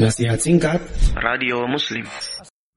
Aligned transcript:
Nasihat 0.00 0.40
singkat 0.40 0.80
Radio 1.20 1.68
Muslim 1.68 2.08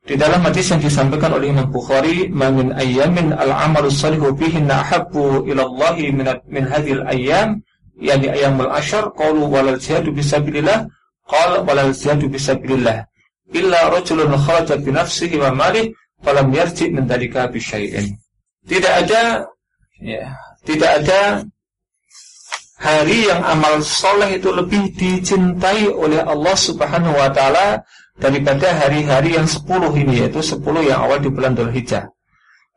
Di 0.03 0.19
dalam 0.19 0.43
hadis 0.43 0.67
yang 0.67 0.83
disampaikan 0.83 1.31
oleh 1.31 1.55
Imam 1.55 1.71
Bukhari, 1.71 2.27
"Min 2.27 2.75
ayyamin 2.75 3.31
al-amalu 3.31 3.87
salihu 3.87 4.35
bihinna 4.35 4.83
ahabbu 4.83 5.47
ila 5.47 5.63
Allah 5.63 5.95
min 6.03 6.27
min 6.51 6.63
hadhil 6.67 6.99
ayyam." 7.07 7.63
Yani 7.95 8.27
ayyamul 8.27 8.67
ashar 8.67 9.07
qalu 9.15 9.47
walal 9.47 9.79
jihadu 9.79 10.11
fisabilillah 10.11 10.91
qala 11.23 11.63
walal 11.63 11.95
jihadu 11.95 12.27
fisabilillah 12.27 13.07
illa 13.55 13.79
rajulun 13.87 14.35
kharaja 14.35 14.75
bi 14.83 14.91
nafsihi 14.91 15.39
wa 15.39 15.55
malih 15.55 15.95
falam 16.19 16.51
yarji 16.51 16.91
min 16.91 17.07
dalika 17.07 17.47
bi 17.47 17.63
syai'in. 17.63 18.11
Tidak 18.67 18.93
ada 19.07 19.47
ya, 20.03 20.27
tidak 20.67 20.91
ada 20.99 21.47
hari 22.83 23.31
yang 23.31 23.39
amal 23.47 23.79
soleh 23.79 24.35
itu 24.35 24.51
lebih 24.51 24.91
dicintai 24.99 25.87
oleh 25.87 26.19
Allah 26.19 26.51
Subhanahu 26.51 27.15
wa 27.15 27.31
taala 27.31 27.79
daripada 28.19 28.75
hari-hari 28.75 29.39
yang 29.39 29.47
sepuluh 29.47 29.87
ini 29.95 30.27
yaitu 30.27 30.43
sepuluh 30.43 30.83
yang 30.83 30.99
awal 30.99 31.15
di 31.23 31.31
bulan 31.31 31.55
Dzulhijjah. 31.55 32.11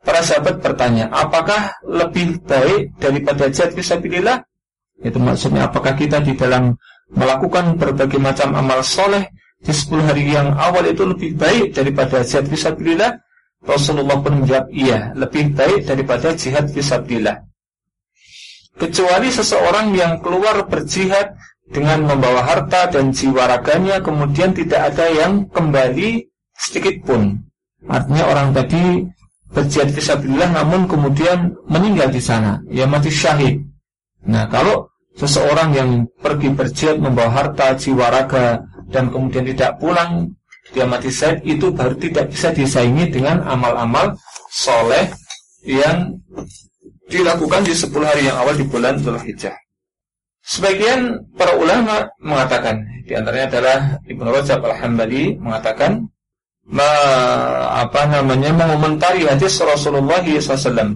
Para 0.07 0.23
sahabat 0.23 0.63
bertanya, 0.63 1.11
apakah 1.11 1.75
lebih 1.83 2.39
baik 2.47 2.95
daripada 2.95 3.51
jihad 3.51 3.75
fisabilillah? 3.75 4.47
Itu 5.03 5.19
maksudnya 5.19 5.67
apakah 5.67 5.99
kita 5.99 6.23
di 6.23 6.39
dalam 6.39 6.79
melakukan 7.11 7.75
berbagai 7.75 8.15
macam 8.15 8.55
amal 8.55 8.79
soleh 8.87 9.27
di 9.59 9.75
sepuluh 9.75 10.07
hari 10.07 10.31
yang 10.31 10.55
awal 10.55 10.87
itu 10.87 11.03
lebih 11.03 11.35
baik 11.35 11.75
daripada 11.75 12.23
jihad 12.23 12.47
fisabilillah? 12.47 13.19
Rasulullah 13.67 14.23
pun 14.23 14.39
menjawab, 14.39 14.71
iya, 14.71 15.11
lebih 15.11 15.51
baik 15.51 15.83
daripada 15.83 16.31
jihad 16.31 16.71
fisabilillah 16.71 17.46
kecuali 18.77 19.33
seseorang 19.33 19.91
yang 19.97 20.21
keluar 20.21 20.63
berjihad 20.69 21.33
dengan 21.67 22.07
membawa 22.07 22.47
harta 22.47 22.87
dan 22.87 23.11
jiwa 23.11 23.43
raganya 23.49 23.99
kemudian 23.99 24.55
tidak 24.55 24.93
ada 24.93 25.05
yang 25.11 25.49
kembali 25.51 26.23
sedikit 26.55 27.03
pun. 27.03 27.43
Artinya 27.85 28.23
orang 28.31 28.49
tadi 28.55 29.03
berjihad 29.51 29.91
fisabilillah 29.91 30.63
namun 30.63 30.87
kemudian 30.87 31.55
meninggal 31.67 32.07
di 32.07 32.21
sana, 32.23 32.63
ya 32.71 32.87
mati 32.87 33.11
syahid. 33.11 33.63
Nah, 34.27 34.47
kalau 34.47 34.87
seseorang 35.15 35.69
yang 35.75 35.89
pergi 36.19 36.51
berjihad 36.51 36.97
membawa 36.99 37.43
harta, 37.43 37.75
jiwa 37.75 38.07
raga 38.11 38.63
dan 38.91 39.11
kemudian 39.11 39.43
tidak 39.47 39.75
pulang, 39.79 40.31
dia 40.71 40.83
mati 40.83 41.11
syahid 41.11 41.43
itu 41.43 41.71
baru 41.71 41.95
tidak 41.95 42.31
bisa 42.31 42.51
disaingi 42.51 43.07
dengan 43.07 43.43
amal-amal 43.43 44.15
soleh 44.51 45.11
yang 45.63 46.15
dilakukan 47.07 47.63
di 47.63 47.73
10 47.73 47.91
hari 48.03 48.27
yang 48.27 48.37
awal 48.37 48.55
di 48.55 48.65
bulan 48.67 48.99
Dzulhijjah. 48.99 49.55
Sebagian 50.47 51.27
para 51.35 51.59
ulama 51.59 52.07
mengatakan, 52.23 52.79
di 53.03 53.11
antaranya 53.11 53.47
adalah 53.51 53.77
Ibnu 54.07 54.31
Rajab 54.31 54.63
Al-Hambali 54.63 55.35
mengatakan 55.35 56.07
ma, 56.71 56.87
apa 57.83 58.07
namanya 58.07 58.55
mengomentari 58.55 59.27
hadis 59.27 59.59
Rasulullah 59.59 60.23
SAW. 60.23 60.95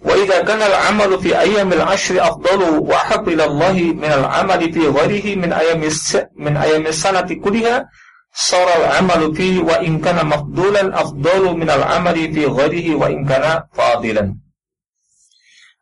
Wa 0.00 0.14
idza 0.16 0.46
kana 0.46 0.70
al-'amalu 0.70 1.18
fi 1.18 1.34
ayyamil 1.34 1.82
'ashri 1.82 2.22
afdalu 2.22 2.80
wa 2.80 2.94
ahabbu 3.04 3.36
ila 3.36 3.44
Allah 3.50 3.74
min 3.74 4.10
al-'amali 4.10 4.72
fi 4.72 4.88
ghairihi 4.88 5.36
min 5.36 5.52
ayyamis 5.52 6.16
min 6.40 6.56
ayyamis 6.56 6.96
sanati 6.96 7.36
kulliha 7.36 7.84
sara 8.32 8.80
al-'amalu 8.80 9.34
fi 9.36 9.60
wa 9.60 9.76
in 9.84 10.00
kana 10.00 10.24
mafdulan 10.24 10.94
afdalu 10.94 11.52
min 11.52 11.68
al-'amali 11.68 12.32
fi 12.32 12.48
ghairihi 12.48 12.96
wa 12.96 13.12
in 13.12 13.28
kana 13.28 13.68
fadilan. 13.76 14.40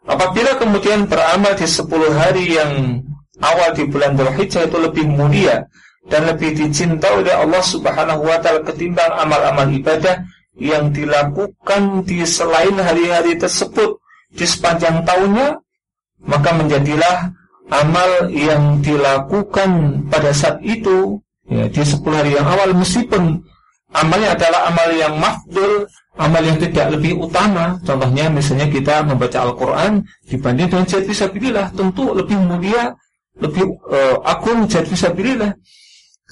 Apabila 0.06 0.54
kemudian 0.60 1.10
beramal 1.10 1.58
di 1.58 1.66
10 1.66 1.88
hari 2.14 2.44
yang 2.54 3.02
awal 3.42 3.74
di 3.74 3.86
bulan 3.86 4.14
Dzulhijjah 4.14 4.70
itu 4.70 4.78
lebih 4.78 5.06
mulia 5.10 5.66
dan 6.08 6.26
lebih 6.26 6.56
dicintai 6.56 7.22
oleh 7.22 7.34
Allah 7.34 7.62
Subhanahu 7.62 8.24
wa 8.24 8.38
taala 8.40 8.64
ketimbang 8.64 9.12
amal-amal 9.14 9.68
ibadah 9.68 10.24
yang 10.58 10.90
dilakukan 10.90 12.02
di 12.02 12.24
selain 12.26 12.74
hari-hari 12.74 13.38
tersebut 13.38 14.00
di 14.32 14.42
sepanjang 14.42 15.06
tahunnya 15.06 15.60
maka 16.26 16.50
menjadilah 16.50 17.30
amal 17.70 18.32
yang 18.32 18.80
dilakukan 18.82 20.02
pada 20.10 20.34
saat 20.34 20.58
itu 20.64 21.20
ya 21.46 21.68
di 21.68 21.82
10 21.84 22.02
hari 22.10 22.34
yang 22.34 22.48
awal 22.48 22.74
meskipun 22.74 23.44
amalnya 23.92 24.36
adalah 24.36 24.68
amal 24.68 24.88
yang 24.92 25.14
mafdul 25.16 25.88
amal 26.18 26.42
yang 26.42 26.58
tidak 26.58 26.98
lebih 26.98 27.16
utama. 27.16 27.78
Contohnya 27.86 28.26
misalnya 28.28 28.66
kita 28.68 29.06
membaca 29.06 29.38
Al-Quran 29.46 30.02
dibanding 30.26 30.66
dengan 30.68 30.84
jihad 30.84 31.04
fisabilillah 31.06 31.66
tentu 31.72 32.12
lebih 32.12 32.36
mulia 32.42 32.92
lebih 33.38 33.64
uh, 33.88 34.18
agung 34.26 34.66
jihad 34.66 34.84
fisabilillah. 34.90 35.54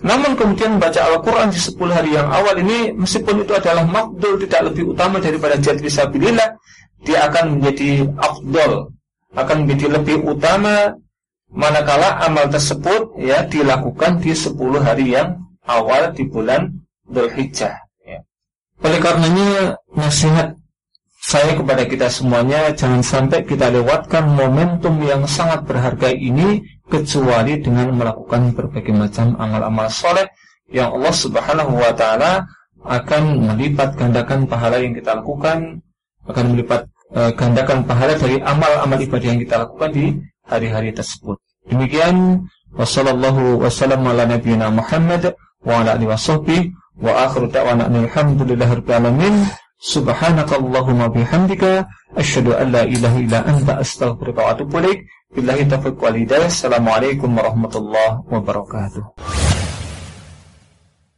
Namun 0.05 0.37
kemudian 0.37 0.77
membaca 0.77 1.01
Al-Quran 1.09 1.49
di 1.49 1.57
10 1.57 1.81
hari 1.89 2.11
yang 2.13 2.29
awal 2.29 2.53
ini 2.61 2.93
meskipun 2.93 3.47
itu 3.47 3.57
adalah 3.57 3.87
makdul 3.89 4.37
tidak 4.45 4.69
lebih 4.69 4.93
utama 4.93 5.17
daripada 5.17 5.57
jihad 5.57 5.81
fisabilillah 5.81 6.53
dia 7.07 7.25
akan 7.31 7.57
menjadi 7.57 8.05
afdol 8.21 8.93
akan 9.33 9.57
menjadi 9.65 9.97
lebih 9.97 10.17
utama 10.27 10.93
manakala 11.49 12.21
amal 12.27 12.51
tersebut 12.51 13.17
ya 13.23 13.47
dilakukan 13.49 14.21
di 14.21 14.37
10 14.37 14.53
hari 14.83 15.17
yang 15.17 15.41
awal 15.65 16.13
di 16.13 16.29
bulan 16.29 16.73
Dzulhijjah 17.07 17.87
oleh 18.85 19.01
karenanya 19.01 19.81
nasihat 19.97 20.53
saya 21.17 21.57
kepada 21.59 21.83
kita 21.89 22.07
semuanya 22.13 22.71
jangan 22.77 23.03
sampai 23.03 23.43
kita 23.43 23.73
lewatkan 23.73 24.31
momentum 24.31 25.01
yang 25.03 25.25
sangat 25.27 25.65
berharga 25.65 26.13
ini 26.13 26.63
kecuali 26.87 27.59
dengan 27.59 27.97
melakukan 27.97 28.55
berbagai 28.55 28.95
macam 28.95 29.35
amal-amal 29.41 29.91
soleh 29.91 30.29
yang 30.71 30.95
Allah 30.95 31.11
Subhanahu 31.11 31.73
wa 31.73 31.91
taala 31.97 32.47
akan 32.87 33.43
melipat 33.43 33.99
gandakan 33.99 34.47
pahala 34.47 34.79
yang 34.79 34.95
kita 34.95 35.19
lakukan 35.19 35.83
akan 36.31 36.45
melipat 36.55 36.87
uh, 37.17 37.33
gandakan 37.35 37.83
pahala 37.83 38.15
dari 38.15 38.39
amal-amal 38.39 38.99
ibadah 39.01 39.27
yang 39.27 39.41
kita 39.43 39.57
lakukan 39.67 39.91
di 39.91 40.07
hari-hari 40.47 40.95
tersebut. 40.95 41.43
Demikian 41.67 42.47
wasallallahu 42.77 43.67
wasallam 43.67 44.07
ala 44.07 44.31
nabiyina 44.31 44.71
Muhammad 44.71 45.35
wa 45.67 45.83
ala 45.83 45.99
alihi 45.99 46.07
washabbihi 46.07 46.86
Wa 46.97 47.29
akhiru 47.29 47.53
da'wana 47.53 47.93
alhamdulillahirabbil 47.93 48.97
alamin. 48.97 49.45
Subhanakallahumma 49.77 51.13
bihamdika 51.13 51.85
asyhadu 52.17 52.57
an 52.57 52.73
la 52.73 52.89
ilaha 52.89 53.21
illa 53.21 53.39
anta 53.45 53.77
astaghfiruka 53.85 54.41
wa 54.41 54.49
atubu 54.57 54.81
ilaik. 54.81 55.05
Billahi 55.37 55.69
taufiq 55.69 56.01
wal 56.01 56.17
hidayah. 56.17 56.49
Assalamualaikum 56.49 57.37
warahmatullahi 57.37 58.25
wabarakatuh. 58.33 59.36